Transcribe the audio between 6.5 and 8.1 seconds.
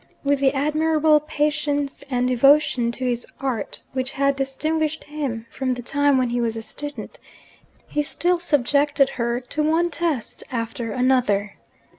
a student, he